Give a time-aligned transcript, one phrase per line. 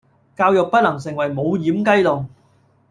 [0.35, 2.25] 教育不能成為無掩雞籠